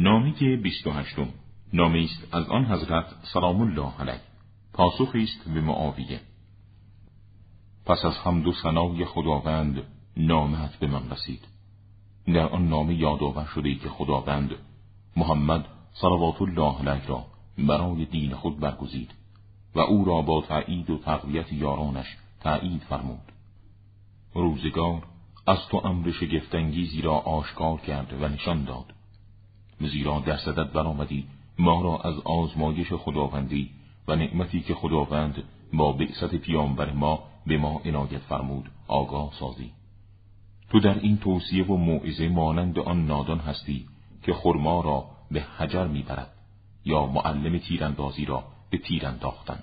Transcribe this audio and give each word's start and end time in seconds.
نامه 0.00 0.56
بیست 0.56 0.86
و 0.86 0.90
هشتم. 0.90 1.28
نامه 1.72 1.98
است 2.04 2.34
از 2.34 2.48
آن 2.48 2.64
حضرت 2.64 3.04
سلام 3.32 3.60
الله 3.60 3.92
علیه. 4.00 4.20
پاسخی 4.72 5.22
است 5.22 5.48
به 5.54 5.60
معاویه. 5.60 6.20
پس 7.86 8.04
از 8.04 8.18
حمد 8.24 8.46
و 8.46 8.52
ثنای 8.52 9.04
خداوند 9.04 9.82
نامت 10.16 10.76
به 10.78 10.86
من 10.86 11.10
رسید. 11.10 11.48
در 12.26 12.48
آن 12.48 12.68
نامه 12.68 12.94
یادآور 12.94 13.44
شده 13.44 13.74
که 13.74 13.88
خداوند 13.88 14.50
محمد 15.16 15.64
صلوات 15.92 16.42
الله 16.42 16.78
علیه 16.88 17.06
را 17.06 17.26
برای 17.58 18.04
دین 18.04 18.34
خود 18.34 18.60
برگزید 18.60 19.14
و 19.74 19.80
او 19.80 20.04
را 20.04 20.22
با 20.22 20.44
تایید 20.48 20.90
و 20.90 20.98
تقویت 20.98 21.52
یارانش 21.52 22.16
تایید 22.40 22.82
فرمود. 22.82 23.32
روزگار 24.34 25.02
از 25.46 25.58
تو 25.70 25.76
امر 25.84 26.10
شگفتانگیزی 26.10 27.02
را 27.02 27.14
آشکار 27.14 27.80
کرد 27.80 28.22
و 28.22 28.28
نشان 28.28 28.64
داد. 28.64 28.97
زیرا 29.80 30.20
در 30.20 30.36
صدت 30.36 30.72
برآمدی. 30.72 31.26
ما 31.58 31.82
را 31.82 31.98
از 31.98 32.18
آزمایش 32.24 32.92
خداوندی 32.92 33.70
و 34.08 34.16
نعمتی 34.16 34.60
که 34.60 34.74
خداوند 34.74 35.42
با 35.72 35.92
بعثت 35.92 36.34
پیامبر 36.34 36.92
ما 36.92 37.22
به 37.46 37.58
ما 37.58 37.80
عنایت 37.84 38.18
فرمود 38.18 38.70
آگاه 38.88 39.32
سازی. 39.40 39.70
تو 40.70 40.80
در 40.80 40.98
این 40.98 41.18
توصیه 41.18 41.66
و 41.66 41.76
موعظه 41.76 42.28
مانند 42.28 42.78
آن 42.78 43.06
نادان 43.06 43.38
هستی 43.38 43.86
که 44.22 44.34
خرما 44.34 44.80
را 44.80 45.04
به 45.30 45.40
حجر 45.40 45.86
می‌برد 45.86 46.32
یا 46.84 47.06
معلم 47.06 47.58
تیراندازی 47.58 48.24
را 48.24 48.44
به 48.70 48.78
تیر 48.78 49.06
انداختن. 49.06 49.58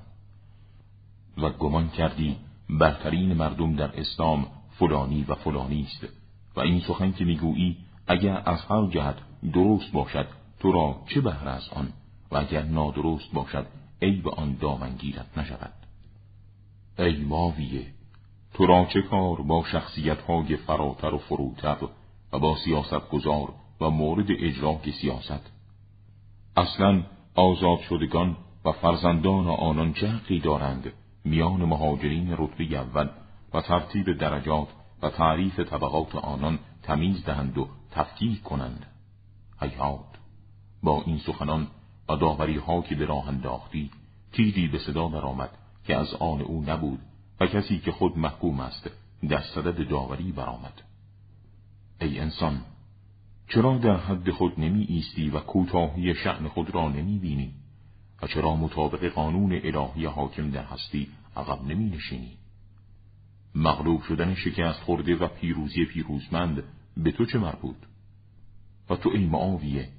و 1.37 1.49
گمان 1.49 1.89
کردی 1.89 2.35
برترین 2.69 3.33
مردم 3.33 3.75
در 3.75 3.99
اسلام 3.99 4.47
فلانی 4.71 5.25
و 5.27 5.35
فلانی 5.35 5.81
است 5.81 6.07
و 6.55 6.59
این 6.59 6.79
سخن 6.79 7.11
که 7.11 7.25
می‌گویی 7.25 7.77
اگر 8.07 8.41
از 8.45 8.65
هر 8.69 8.87
جهت 8.87 9.15
درست 9.53 9.91
باشد 9.91 10.27
تو 10.59 10.71
را 10.71 10.95
چه 11.13 11.21
بهره 11.21 11.49
از 11.49 11.69
آن؟ 11.69 11.93
و 12.31 12.37
اگر 12.37 12.63
نادرست 12.63 13.31
باشد 13.33 13.65
ای 13.99 14.11
به 14.11 14.31
آن 14.31 14.55
دامنگیرت 14.61 15.37
نشود. 15.37 15.73
ای 16.99 17.17
ماویه 17.17 17.85
تو 18.53 18.65
را 18.65 18.85
چه 18.85 19.01
کار 19.01 19.41
با 19.41 19.63
شخصیت 19.63 20.21
های 20.21 20.55
فراتر 20.55 21.13
و 21.13 21.17
فروتر 21.17 21.77
و 22.33 22.39
با 22.39 22.55
سیاست 22.65 23.09
گذار 23.09 23.53
و 23.81 23.89
مورد 23.89 24.27
اجراک 24.29 24.89
سیاست؟ 25.01 25.51
اصلا 26.57 27.03
آزاد 27.35 27.79
شدگان 27.89 28.37
و 28.65 28.71
فرزندان 28.71 29.47
آنان 29.47 29.93
چه 29.93 30.07
حقی 30.07 30.39
دارند؟ 30.39 30.93
میان 31.25 31.65
مهاجرین 31.65 32.35
رتبه 32.37 32.63
اول 32.79 33.09
و 33.53 33.61
ترتیب 33.61 34.17
درجات 34.17 34.67
و 35.01 35.09
تعریف 35.09 35.59
طبقات 35.59 36.15
آنان 36.15 36.59
تمیز 36.83 37.25
دهند 37.25 37.57
و 37.57 37.67
تفکیک 37.91 38.43
کنند. 38.43 38.85
حیات. 39.61 40.05
با 40.83 41.03
این 41.05 41.17
سخنان 41.17 41.67
و 42.09 42.15
داوری 42.15 42.57
ها 42.57 42.81
که 42.81 42.95
به 42.95 43.05
راه 43.05 43.27
انداختی 43.27 43.91
تیری 44.31 44.67
به 44.67 44.79
صدا 44.79 45.07
برآمد 45.07 45.49
که 45.85 45.95
از 45.95 46.13
آن 46.13 46.41
او 46.41 46.63
نبود 46.67 46.99
و 47.41 47.47
کسی 47.47 47.79
که 47.79 47.91
خود 47.91 48.17
محکوم 48.17 48.59
است 48.59 48.89
در 49.29 49.41
صدد 49.41 49.89
داوری 49.89 50.31
برآمد. 50.31 50.81
ای 52.01 52.19
انسان 52.19 52.61
چرا 53.47 53.77
در 53.77 53.97
حد 53.97 54.31
خود 54.31 54.59
نمی 54.59 54.83
ایستی 54.83 55.29
و 55.29 55.39
کوتاهی 55.39 56.15
شعن 56.15 56.47
خود 56.47 56.75
را 56.75 56.89
نمی 56.89 57.19
بینی؟ 57.19 57.53
و 58.21 58.27
چرا 58.27 58.55
مطابق 58.55 59.09
قانون 59.09 59.61
الهی 59.63 60.05
حاکم 60.05 60.51
در 60.51 60.63
هستی 60.63 61.07
عقب 61.35 61.65
نمی 61.65 61.89
نشینی؟ 61.89 62.37
مغلوب 63.55 64.01
شدن 64.01 64.35
شکست 64.35 64.79
خورده 64.79 65.15
و 65.15 65.27
پیروزی 65.27 65.85
پیروزمند 65.85 66.63
به 66.97 67.11
تو 67.11 67.25
چه 67.25 67.39
مربوط؟ 67.39 67.75
و 68.89 68.95
تو 68.95 69.09
ای 69.09 69.25
معاویه 69.25 69.89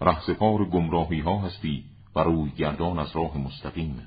رهسپار 0.00 0.64
گمراهی 0.64 1.20
ها 1.20 1.38
هستی 1.38 1.84
و 2.14 2.20
روی 2.20 2.50
گردان 2.50 2.98
از 2.98 3.16
راه 3.16 3.38
مستقیم. 3.38 4.06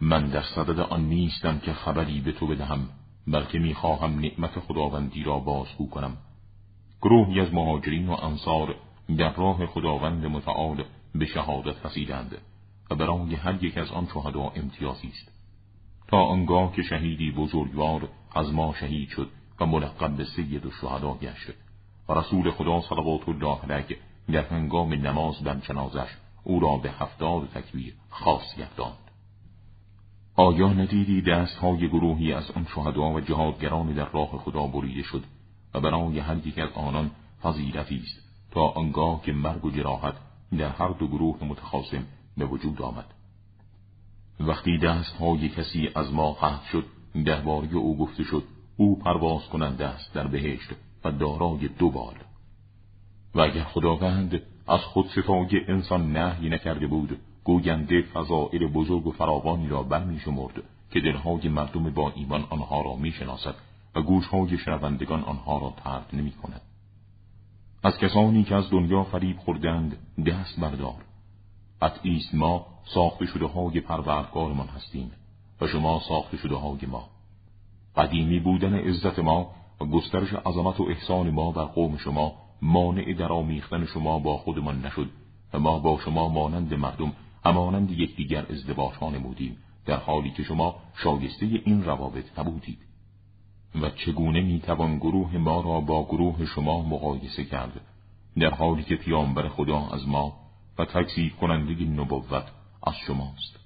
من 0.00 0.26
در 0.26 0.42
صدد 0.42 0.80
آن 0.80 1.04
نیستم 1.04 1.58
که 1.58 1.72
خبری 1.72 2.20
به 2.20 2.32
تو 2.32 2.46
بدهم 2.46 2.88
بلکه 3.26 3.58
می‌خواهم 3.58 4.20
نعمت 4.20 4.60
خداوندی 4.60 5.22
را 5.22 5.38
بازگو 5.38 5.88
کنم. 5.88 6.16
گروهی 7.02 7.40
از 7.40 7.54
مهاجرین 7.54 8.08
و 8.08 8.12
انصار 8.12 8.74
در 9.18 9.32
راه 9.34 9.66
خداوند 9.66 10.26
متعال 10.26 10.84
به 11.14 11.26
شهادت 11.26 11.86
رسیدند 11.86 12.38
و 12.90 12.94
برای 12.94 13.34
هر 13.34 13.64
یک 13.64 13.78
از 13.78 13.90
آن 13.90 14.06
شهدا 14.14 14.52
امتیازی 14.56 15.08
است. 15.08 15.32
تا 16.08 16.22
آنگاه 16.22 16.72
که 16.72 16.82
شهیدی 16.82 17.30
بزرگوار 17.30 18.08
از 18.34 18.52
ما 18.52 18.74
شهید 18.80 19.08
شد 19.08 19.30
و 19.60 19.66
ملقب 19.66 20.16
به 20.16 20.24
سید 20.24 20.66
الشهدا 20.66 21.14
گشت. 21.14 21.50
رسول 22.14 22.50
خدا 22.50 22.80
صلوات 22.80 23.28
الله 23.28 23.58
علیه 23.58 23.98
در 24.32 24.42
هنگام 24.42 24.92
نماز 24.92 25.42
بر 25.42 25.54
جنازش 25.54 26.08
او 26.44 26.60
را 26.60 26.76
به 26.76 26.90
هفتاد 26.90 27.48
تکبیر 27.48 27.94
خاص 28.10 28.56
گرداند. 28.58 28.98
آیا 30.36 30.72
ندیدی 30.72 31.22
دستهای 31.22 31.88
گروهی 31.88 32.32
از 32.32 32.50
آن 32.50 32.66
شهدا 32.74 33.12
و 33.12 33.20
جهادگران 33.20 33.92
در 33.92 34.10
راه 34.10 34.28
خدا 34.28 34.66
بریده 34.66 35.02
شد 35.02 35.24
و 35.74 35.80
برای 35.80 36.18
هر 36.18 36.46
یک 36.46 36.58
از 36.58 36.70
آنان 36.74 37.10
فضیلتی 37.42 37.96
است 37.96 38.22
تا 38.50 38.60
آنگاه 38.60 39.22
که 39.22 39.32
مرگ 39.32 39.64
و 39.64 39.70
جراحت 39.70 40.14
در 40.58 40.68
هر 40.68 40.88
دو 40.88 41.06
گروه 41.06 41.44
متخاصم 41.44 42.04
به 42.36 42.44
وجود 42.44 42.82
آمد؟ 42.82 43.06
وقتی 44.40 44.78
دستهای 44.78 45.48
کسی 45.48 45.88
از 45.94 46.12
ما 46.12 46.32
قطع 46.32 46.64
شد 46.72 46.84
درباره 47.24 47.74
او 47.74 47.98
گفته 47.98 48.24
شد 48.24 48.44
او 48.76 48.98
پرواز 48.98 49.48
کننده 49.48 49.86
است 49.86 50.14
در 50.14 50.26
بهشت. 50.26 50.70
و 51.04 51.10
دارای 51.10 51.68
دو 51.68 51.90
بال. 51.90 52.14
و 53.34 53.40
اگر 53.40 53.64
خداوند 53.64 54.42
از 54.68 54.80
خود 54.80 55.06
ستای 55.06 55.60
انسان 55.68 56.12
نهی 56.16 56.48
نکرده 56.48 56.86
بود 56.86 57.18
گوینده 57.44 58.02
فضائل 58.02 58.66
بزرگ 58.66 59.06
و 59.06 59.12
فراوانی 59.12 59.68
را 59.68 59.82
برمی 59.82 60.20
شمرد 60.20 60.62
که 60.90 61.00
دلهای 61.00 61.48
مردم 61.48 61.90
با 61.90 62.12
ایمان 62.14 62.44
آنها 62.50 62.82
را 62.82 62.96
می 62.96 63.12
شناسد 63.12 63.54
و 63.94 64.02
گوشهای 64.02 64.58
شنوندگان 64.58 65.22
آنها 65.22 65.58
را 65.58 65.74
ترد 65.84 66.06
نمی 66.12 66.30
کند. 66.32 66.60
از 67.82 67.98
کسانی 67.98 68.44
که 68.44 68.54
از 68.54 68.70
دنیا 68.70 69.04
فریب 69.04 69.38
خوردند 69.38 69.96
دست 70.26 70.60
بردار. 70.60 71.04
قطعی 71.82 72.16
است 72.16 72.34
ما 72.34 72.66
ساخته 72.84 73.26
شده 73.26 73.46
های 73.46 73.80
پروردگارمان 73.80 74.66
هستیم 74.66 75.10
و 75.60 75.66
شما 75.66 76.00
ساخته 76.08 76.36
شده 76.36 76.54
های 76.54 76.86
ما. 76.86 77.08
قدیمی 77.96 78.40
بودن 78.40 78.74
عزت 78.74 79.18
ما 79.18 79.54
گسترش 79.86 80.32
عظمت 80.32 80.80
و 80.80 80.82
احسان 80.82 81.30
ما 81.30 81.50
بر 81.50 81.64
قوم 81.64 81.96
شما 81.96 82.34
مانع 82.62 83.12
در 83.12 83.32
آمیختن 83.32 83.84
شما 83.84 84.18
با 84.18 84.36
خودمان 84.36 84.86
نشد 84.86 85.10
و 85.52 85.58
ما 85.58 85.78
با 85.78 85.98
شما 86.04 86.28
مانند 86.28 86.74
مردم 86.74 87.12
همانند 87.44 87.90
یکدیگر 87.90 88.46
ازدواج 88.50 88.92
نمودیم 89.02 89.56
در 89.86 89.96
حالی 89.96 90.30
که 90.30 90.42
شما 90.42 90.74
شایسته 90.94 91.46
این 91.46 91.84
روابط 91.84 92.38
نبودید. 92.38 92.78
و 93.82 93.90
چگونه 93.90 94.40
می‌توان 94.40 94.98
گروه 94.98 95.36
ما 95.36 95.60
را 95.60 95.80
با 95.80 96.04
گروه 96.04 96.46
شما 96.46 96.82
مقایسه 96.82 97.44
کرد؟ 97.44 97.80
در 98.38 98.50
حالی 98.50 98.82
که 98.82 98.96
پیامبر 98.96 99.48
خدا 99.48 99.88
از 99.92 100.08
ما 100.08 100.32
و 100.78 100.84
تکذیب 100.84 101.36
کننده 101.36 101.84
نبوت 101.84 102.44
از 102.86 102.94
شماست. 103.06 103.58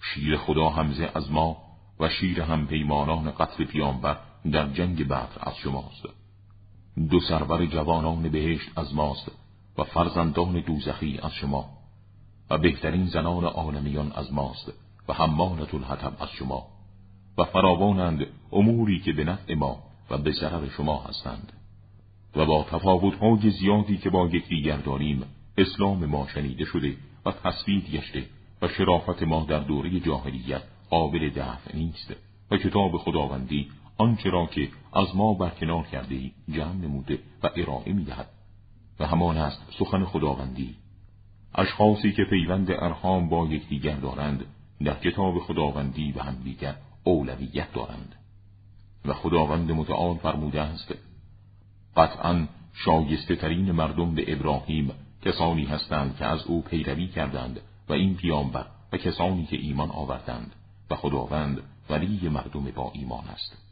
شیر 0.00 0.36
خدا 0.36 0.68
همزه 0.68 1.10
از 1.14 1.32
ما 1.32 1.56
و 2.00 2.08
شیر 2.08 2.40
هم 2.40 2.66
پیمانان 2.66 3.30
قتل 3.30 3.64
پیامبر 3.64 4.16
در 4.50 4.68
جنگ 4.68 5.08
بدر 5.08 5.28
از 5.40 5.56
شماست. 5.56 6.06
دو 7.10 7.20
سرور 7.20 7.66
جوانان 7.66 8.28
بهشت 8.28 8.78
از 8.78 8.94
ماست 8.94 9.30
و 9.78 9.84
فرزندان 9.84 10.60
دوزخی 10.60 11.18
از 11.22 11.32
شما 11.32 11.70
و 12.50 12.58
بهترین 12.58 13.06
زنان 13.06 13.44
عالمیان 13.44 14.12
از 14.12 14.32
ماست 14.32 14.72
و 15.08 15.12
حمالت 15.12 15.74
الحطب 15.74 16.22
از 16.22 16.30
شما 16.30 16.66
و 17.38 17.44
فراوانند 17.44 18.26
اموری 18.52 19.00
که 19.00 19.12
به 19.12 19.24
نفع 19.24 19.54
ما 19.54 19.82
و 20.10 20.18
به 20.18 20.32
ضرر 20.32 20.68
شما 20.68 21.02
هستند. 21.02 21.52
و 22.36 22.44
با 22.46 22.66
تفاوتهای 22.70 23.50
زیادی 23.50 23.96
که 23.96 24.10
با 24.10 24.26
یکدیگر 24.26 24.76
داریم 24.76 25.22
اسلام 25.58 26.06
ما 26.06 26.26
شنیده 26.34 26.64
شده 26.64 26.96
و 27.26 27.32
تصوید 27.32 27.90
گشته 27.90 28.24
و 28.62 28.68
شرافت 28.68 29.22
ما 29.22 29.44
در 29.48 29.58
دوره 29.58 30.00
جاهلیت 30.00 30.62
قابل 30.90 31.30
دفع 31.30 31.76
نیست 31.76 32.14
و 32.50 32.56
کتاب 32.56 32.96
خداوندی 32.96 33.68
آنچه 33.98 34.30
را 34.30 34.46
که 34.46 34.68
از 34.92 35.16
ما 35.16 35.34
برکنار 35.34 35.86
کرده 35.86 36.14
ای 36.14 36.32
جمع 36.50 36.74
نموده 36.74 37.18
و 37.42 37.50
ارائه 37.56 37.92
می‌دهد. 37.92 38.28
و 39.00 39.06
همان 39.06 39.38
است 39.38 39.62
سخن 39.78 40.04
خداوندی. 40.04 40.74
اشخاصی 41.54 42.12
که 42.12 42.24
پیوند 42.30 42.70
ارحام 42.70 43.28
با 43.28 43.46
یکدیگر 43.46 43.96
دارند 43.96 44.44
در 44.84 44.94
کتاب 44.94 45.38
خداوندی 45.38 46.12
و 46.12 46.22
همدیگر 46.22 46.74
اولویت 47.04 47.72
دارند. 47.72 48.14
و 49.04 49.14
خداوند 49.14 49.72
متعال 49.72 50.16
فرموده 50.16 50.60
است 50.60 50.94
قطعا 51.96 52.46
شایسته 52.74 53.36
ترین 53.36 53.72
مردم 53.72 54.14
به 54.14 54.32
ابراهیم 54.32 54.90
کسانی 55.24 55.64
هستند 55.64 56.16
که 56.16 56.26
از 56.26 56.42
او 56.46 56.62
پیروی 56.62 57.08
کردند 57.08 57.60
و 57.88 57.92
این 57.92 58.16
پیامبر 58.16 58.66
و 58.92 58.96
کسانی 58.96 59.46
که 59.46 59.56
ایمان 59.56 59.90
آوردند. 59.90 60.54
و 60.90 60.96
خداوند 60.96 61.60
ولی 61.90 62.28
مردم 62.28 62.64
با 62.64 62.90
ایمان 62.94 63.24
است. 63.24 63.71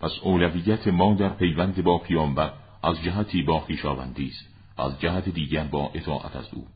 پس 0.00 0.10
اولویت 0.22 0.88
ما 0.88 1.14
در 1.14 1.28
پیوند 1.28 1.82
با 1.82 1.98
پیامبر 1.98 2.52
از 2.82 3.02
جهتی 3.02 3.42
با 3.42 3.60
خویشاوندی 3.60 4.26
است 4.26 4.48
از 4.78 5.00
جهت 5.00 5.28
دیگر 5.28 5.64
با 5.64 5.90
اطاعت 5.94 6.36
از 6.36 6.48
او. 6.54 6.66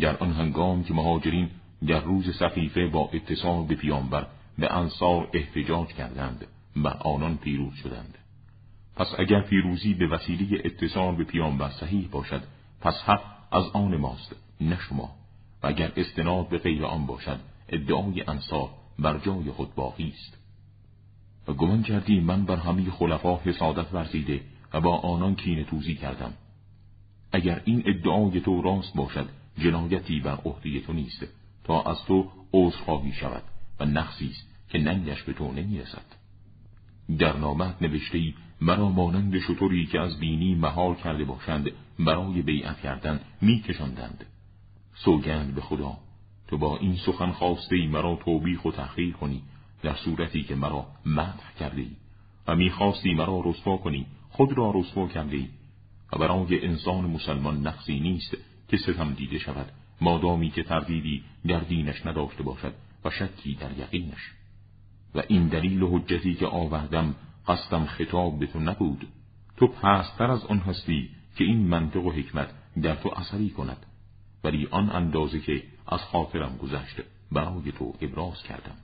در 0.00 0.16
آن 0.16 0.32
هنگام 0.32 0.84
که 0.84 0.94
مهاجرین 0.94 1.50
در 1.86 2.00
روز 2.00 2.36
سقیفه 2.36 2.86
با 2.86 3.10
اتصال 3.12 3.66
به 3.66 3.74
پیامبر 3.74 4.26
به 4.58 4.76
انصار 4.76 5.28
احتجاج 5.32 5.88
کردند 5.88 6.46
بر 6.76 6.96
آنان 7.00 7.36
پیروز 7.36 7.74
شدند. 7.74 8.18
پس 8.96 9.06
اگر 9.18 9.40
پیروزی 9.40 9.94
به 9.94 10.06
وسیله 10.06 10.62
اتصال 10.64 11.16
به 11.16 11.24
پیامبر 11.24 11.70
صحیح 11.70 12.08
باشد 12.08 12.42
پس 12.80 12.94
حق 13.06 13.22
از 13.52 13.64
آن 13.72 13.96
ماست 13.96 14.36
نه 14.60 14.78
شما. 14.80 15.10
و 15.62 15.66
اگر 15.66 15.92
استناد 15.96 16.48
به 16.48 16.58
غیر 16.58 16.86
آن 16.86 17.06
باشد 17.06 17.40
ادعای 17.68 18.24
انصار 18.28 18.70
بر 18.98 19.18
جای 19.18 19.50
خود 19.50 19.74
باقی 19.74 20.08
است. 20.08 20.43
و 21.48 21.52
گمان 21.52 21.82
کردی 21.82 22.20
من 22.20 22.44
بر 22.44 22.56
همه 22.56 22.90
خلفا 22.90 23.36
حسادت 23.36 23.94
ورزیده 23.94 24.40
و 24.72 24.80
با 24.80 24.96
آنان 24.96 25.34
کینه 25.34 25.64
توزی 25.64 25.94
کردم. 25.94 26.32
اگر 27.32 27.62
این 27.64 27.82
ادعای 27.86 28.40
تو 28.40 28.62
راست 28.62 28.96
باشد 28.96 29.28
جنایتی 29.58 30.20
بر 30.20 30.36
عهده 30.44 30.80
تو 30.80 30.92
نیست. 30.92 31.26
تا 31.64 31.82
از 31.82 32.04
تو 32.04 32.30
عذرخواهی 32.52 33.12
شود 33.12 33.42
و 33.80 33.84
نقصی 33.84 34.26
است 34.26 34.48
که 34.68 34.78
ننگش 34.78 35.22
به 35.22 35.32
تو 35.32 35.52
نمی‌رسد. 35.52 36.04
در 37.18 37.36
نامت 37.36 37.82
نوشته 37.82 38.18
ای 38.18 38.34
مرا 38.60 38.88
مانند 38.88 39.38
شطوری 39.38 39.86
که 39.86 40.00
از 40.00 40.18
بینی 40.20 40.54
مهار 40.54 40.94
کرده 40.94 41.24
باشند 41.24 41.70
برای 41.98 42.42
بیعت 42.42 42.80
کردن 42.80 43.20
میکشاندند. 43.40 44.24
سوگند 44.94 45.54
به 45.54 45.60
خدا 45.60 45.96
تو 46.48 46.58
با 46.58 46.76
این 46.78 46.96
سخن 46.96 47.30
خواسته 47.30 47.76
ای 47.76 47.86
مرا 47.86 48.18
توبیخ 48.24 48.64
و 48.64 48.70
تحقیر 48.70 49.12
کنی. 49.12 49.42
در 49.84 49.94
صورتی 49.94 50.42
که 50.42 50.54
مرا 50.54 50.86
مدح 51.06 51.54
کرده 51.60 51.80
ای 51.80 51.90
و 52.46 52.56
می‌خواستی 52.56 53.14
مرا 53.14 53.42
رسوا 53.44 53.76
کنی 53.76 54.06
خود 54.30 54.58
را 54.58 54.72
رسوا 54.74 55.08
کرده 55.08 55.36
ای 55.36 55.48
و 56.12 56.18
برای 56.18 56.66
انسان 56.66 57.04
مسلمان 57.04 57.66
نقصی 57.66 58.00
نیست 58.00 58.36
که 58.68 58.76
ستم 58.76 59.14
دیده 59.14 59.38
شود 59.38 59.72
مادامی 60.00 60.50
که 60.50 60.62
تردیدی 60.62 61.22
در 61.46 61.60
دینش 61.60 62.06
نداشته 62.06 62.42
باشد 62.42 62.74
و 63.04 63.10
شکی 63.10 63.54
در 63.54 63.78
یقینش. 63.78 64.32
و 65.14 65.22
این 65.28 65.48
دلیل 65.48 65.82
و 65.82 65.98
حجتی 65.98 66.34
که 66.34 66.46
آوردم 66.46 67.14
قصدم 67.48 67.84
خطاب 67.84 68.38
به 68.38 68.46
تو 68.46 68.60
نبود. 68.60 69.06
تو 69.56 69.66
پستر 69.66 70.30
از 70.30 70.44
آن 70.44 70.58
هستی 70.58 71.10
که 71.36 71.44
این 71.44 71.66
منطق 71.66 72.04
و 72.04 72.12
حکمت 72.12 72.48
در 72.82 72.94
تو 72.94 73.10
اثری 73.16 73.50
کند. 73.50 73.86
ولی 74.44 74.68
آن 74.70 74.90
اندازه 74.90 75.40
که 75.40 75.62
از 75.86 76.00
خاطرم 76.00 76.56
گذشت 76.56 76.96
برای 77.32 77.72
تو 77.72 77.94
ابراز 78.00 78.42
کردم. 78.42 78.76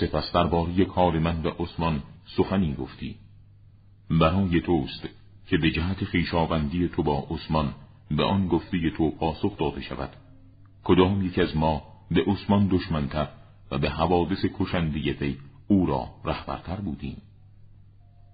سپس 0.00 0.32
درباره 0.32 0.84
کار 0.84 1.18
من 1.18 1.42
و 1.42 1.48
عثمان 1.48 2.02
سخنی 2.36 2.74
گفتی. 2.74 3.16
برای 4.10 4.60
توست 4.60 5.08
که 5.46 5.58
به 5.58 5.70
جهت 5.70 6.04
خیشاوندی 6.04 6.88
تو 6.88 7.02
با 7.02 7.26
عثمان 7.30 7.74
به 8.10 8.24
آن 8.24 8.48
گفته 8.48 8.90
تو 8.90 9.10
پاسخ 9.10 9.58
داده 9.58 9.80
شود. 9.80 10.10
کدام 10.84 11.26
یک 11.26 11.38
از 11.38 11.56
ما 11.56 11.82
به 12.10 12.24
عثمان 12.26 12.68
دشمنتر 12.68 13.28
و 13.70 13.78
به 13.78 13.90
حوادث 13.90 14.44
کشنده 14.58 15.36
او 15.68 15.86
را 15.86 16.08
رهبرتر 16.24 16.76
بودیم؟ 16.76 17.16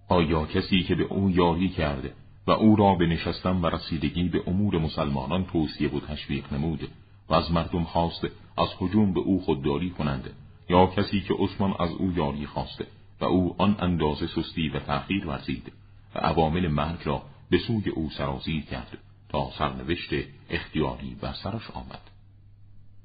آیا 0.08 0.46
کسی 0.46 0.82
که 0.82 0.94
به 0.94 1.04
او 1.04 1.30
یاری 1.30 1.68
کرد 1.68 2.12
و 2.46 2.50
او 2.50 2.76
را 2.76 2.94
به 2.94 3.06
نشستن 3.06 3.56
و 3.56 3.66
رسیدگی 3.66 4.28
به 4.28 4.42
امور 4.46 4.78
مسلمانان 4.78 5.44
توصیه 5.44 5.90
و 5.90 6.00
تشویق 6.00 6.52
نمود 6.52 6.88
و 7.28 7.34
از 7.34 7.52
مردم 7.52 7.84
خواست 7.84 8.24
از 8.58 8.68
حجوم 8.78 9.12
به 9.12 9.20
او 9.20 9.40
خودداری 9.40 9.90
کنند 9.90 10.30
یا 10.68 10.86
کسی 10.86 11.20
که 11.20 11.34
عثمان 11.34 11.74
از 11.80 11.90
او 11.90 12.12
یاری 12.12 12.46
خواسته 12.46 12.86
و 13.20 13.24
او 13.24 13.54
آن 13.58 13.76
اندازه 13.80 14.26
سستی 14.26 14.68
و 14.68 14.78
تأخیر 14.78 15.26
ورزید 15.26 15.72
و 16.14 16.18
عوامل 16.18 16.68
مرگ 16.68 16.98
را 17.04 17.22
به 17.50 17.58
سوی 17.58 17.90
او 17.90 18.10
سرازیر 18.10 18.64
کرد 18.64 18.98
تا 19.28 19.50
سرنوشت 19.58 20.10
اختیاری 20.50 21.14
بر 21.20 21.32
سرش 21.32 21.70
آمد 21.70 22.00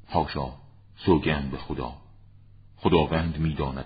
حاشا 0.10 0.48
سوگند 0.98 1.52
به 1.52 1.58
خدا 1.58 1.94
خداوند 2.78 3.38
می‌داند 3.38 3.86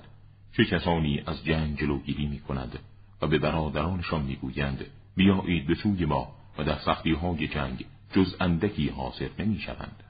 چه 0.58 0.66
کسانی 0.66 1.24
از 1.28 1.46
جنگ 1.46 1.80
جلوگیری 1.80 2.26
می 2.26 2.40
کند 2.40 2.80
و 3.22 3.28
به 3.28 3.38
برادرانشان 3.38 4.24
می‌گویند 4.24 4.86
بیایید 5.16 5.68
به 5.68 5.76
سوی 5.76 6.06
ما 6.06 6.36
و 6.58 6.64
در 6.64 6.80
سختی 6.80 7.12
های 7.12 7.48
جنگ 7.48 7.86
جز 8.14 8.36
اندکی 8.40 8.90
حاصل 8.90 9.30
نمی 9.40 9.60
شوند. 9.60 10.04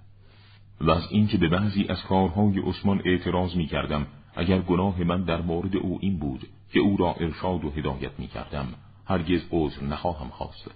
و 0.81 0.91
از 0.91 1.07
اینکه 1.11 1.37
به 1.37 1.47
بعضی 1.47 1.85
از 1.89 2.03
کارهای 2.03 2.59
عثمان 2.59 3.01
اعتراض 3.05 3.55
می 3.55 3.65
کردم 3.65 4.07
اگر 4.35 4.59
گناه 4.59 5.03
من 5.03 5.23
در 5.23 5.41
مورد 5.41 5.75
او 5.75 5.99
این 6.01 6.19
بود 6.19 6.47
که 6.71 6.79
او 6.79 6.97
را 6.97 7.13
ارشاد 7.13 7.65
و 7.65 7.71
هدایت 7.71 8.19
می 8.19 8.27
کردم 8.27 8.67
هرگز 9.05 9.41
عذر 9.51 9.83
نخواهم 9.83 10.29
خواست. 10.29 10.71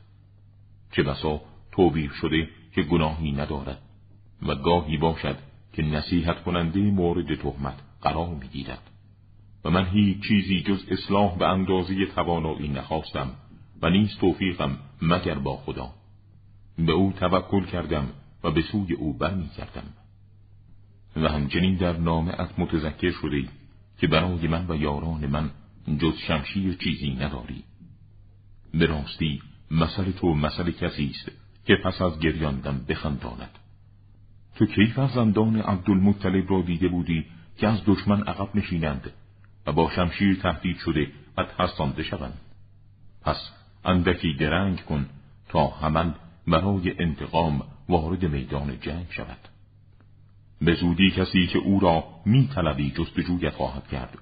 چه 0.92 1.04
بسا 1.04 1.42
توبیر 1.72 2.12
شده 2.12 2.50
که 2.76 2.82
گناهی 2.82 3.32
ندارد 3.32 3.82
و 4.42 4.56
گاهی 4.56 4.98
باشد 4.98 5.38
که 5.74 5.82
نصیحت 5.82 6.44
کننده 6.44 6.80
مورد 6.80 7.36
تهمت 7.36 7.76
قرار 8.02 8.30
می‌گیرد. 8.30 8.90
و 9.66 9.70
من 9.70 9.86
هیچ 9.86 10.28
چیزی 10.28 10.62
جز 10.62 10.86
اصلاح 10.90 11.38
به 11.38 11.48
اندازه 11.48 12.06
توانایی 12.06 12.68
نخواستم 12.68 13.30
و 13.82 13.90
نیست 13.90 14.20
توفیقم 14.20 14.78
مگر 15.02 15.40
با 15.40 15.58
خدا. 15.58 15.90
به 16.78 16.92
او 16.92 17.14
توکل 17.20 17.66
کردم 17.66 18.10
و 18.44 18.52
به 18.52 18.62
سوی 18.62 18.94
او 18.94 19.14
برمی 19.14 19.50
کردم 19.58 19.84
و 21.16 21.30
همچنین 21.30 21.76
در 21.76 21.98
نامه 21.98 22.36
متذکر 22.58 23.12
شده 23.12 23.48
که 23.98 24.08
برای 24.08 24.48
من 24.48 24.66
و 24.70 24.76
یاران 24.76 25.26
من 25.28 25.50
جز 26.00 26.18
شمشیر 26.28 26.74
چیزی 26.74 27.12
نداری. 27.12 27.64
به 28.74 28.86
راستی 28.86 29.42
مثل 29.72 30.12
تو 30.12 30.34
مثل 30.34 30.72
کسی 30.72 31.12
است 31.16 31.32
که 31.66 31.76
پس 31.86 32.02
از 32.02 32.20
گریاندن 32.20 32.86
بخنداند. 32.90 33.60
تو 34.56 34.66
کی 34.66 34.86
فرزندان 34.86 35.56
عبدالمطلب 35.62 36.52
را 36.52 36.62
دیده 36.62 36.88
بودی 36.88 37.26
که 37.58 37.68
از 37.68 37.82
دشمن 37.86 38.24
عقب 38.24 38.56
نشینند 38.56 39.12
و 39.68 39.72
با 39.72 39.92
شمشیر 39.96 40.36
تهدید 40.36 40.78
شده 40.78 41.08
و 41.38 41.44
ترسانده 41.44 42.04
شوند؟ 42.04 42.38
پس 43.22 43.52
اندکی 43.86 44.34
درنگ 44.34 44.86
کن 44.86 45.10
تا 45.50 45.68
حمل 45.68 46.12
برای 46.48 46.94
انتقام 47.00 47.62
وارد 47.90 48.26
میدان 48.26 48.80
جنگ 48.80 49.06
شود 49.10 49.38
به 50.62 50.74
زودی 50.74 51.12
کسی 51.12 51.48
که 51.48 51.60
او 51.60 51.80
را 51.80 52.04
می 52.26 52.50
طلبی 52.56 52.92
جستجویت 52.92 53.54
خواهد 53.54 53.88
کرد 53.88 54.18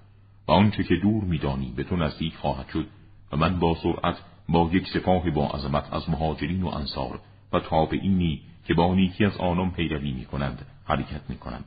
و 0.47 0.51
آنچه 0.51 0.83
که 0.83 0.95
دور 0.95 1.23
میدانی 1.23 1.73
به 1.75 1.83
تو 1.83 1.95
نزدیک 1.95 2.35
خواهد 2.35 2.69
شد 2.69 2.87
و 3.31 3.37
من 3.37 3.59
با 3.59 3.75
سرعت 3.83 4.15
با 4.49 4.69
یک 4.73 4.87
سپاه 4.87 5.29
با 5.29 5.47
عظمت 5.47 5.93
از 5.93 6.09
مهاجرین 6.09 6.63
و 6.63 6.67
انصار 6.67 7.19
و 7.53 7.59
تابعینی 7.59 8.41
که 8.65 8.73
با 8.73 8.95
نیکی 8.95 9.25
از 9.25 9.37
آنان 9.37 9.71
پیروی 9.71 10.11
می 10.11 10.25
کنند 10.25 10.65
حرکت 10.85 11.21
می 11.29 11.37
کنند. 11.37 11.65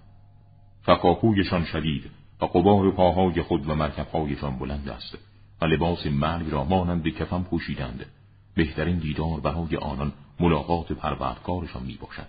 فقاپویشان 0.82 1.64
شدید 1.64 2.10
و 2.40 2.44
قبار 2.44 2.90
پاهای 2.90 3.42
خود 3.42 3.68
و 3.68 3.74
مرکبهایشان 3.74 4.58
بلند 4.58 4.88
است 4.88 5.18
و 5.60 5.64
لباس 5.64 6.06
مرگ 6.06 6.50
را 6.50 6.64
مانند 6.64 7.08
کفن 7.08 7.42
پوشیدند 7.42 8.06
بهترین 8.54 8.98
دیدار 8.98 9.40
برای 9.40 9.76
آنان 9.76 10.12
ملاقات 10.42 10.92
پروردگارشان 10.92 11.82
می 11.82 11.94
باشد. 11.94 12.28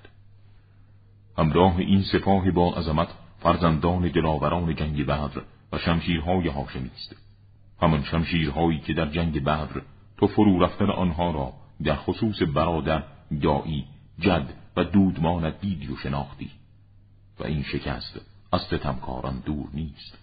همراه 1.37 1.77
این 1.77 2.01
سپاه 2.01 2.51
با 2.51 2.73
عظمت 2.73 3.07
فرزندان 3.39 4.07
دلاوران 4.07 4.75
جنگ 4.75 5.05
بدر 5.05 5.41
و 5.71 5.77
شمشیرهای 5.77 6.47
هاشمی 6.47 6.91
است. 6.95 7.15
همان 7.81 8.03
شمشیرهایی 8.03 8.79
که 8.79 8.93
در 8.93 9.05
جنگ 9.05 9.43
بدر 9.43 9.81
تو 10.17 10.27
فرو 10.27 10.59
رفتن 10.59 10.89
آنها 10.89 11.31
را 11.31 11.53
در 11.83 11.95
خصوص 11.95 12.41
برادر 12.55 13.03
دایی 13.41 13.85
جد 14.19 14.53
و 14.77 14.83
دودمانت 14.83 15.61
دیدی 15.61 15.87
و 15.87 15.97
شناختی. 15.97 16.51
و 17.39 17.43
این 17.43 17.63
شکست 17.63 18.21
از 18.51 18.61
ستمکاران 18.61 19.43
دور 19.45 19.69
نیست. 19.73 20.22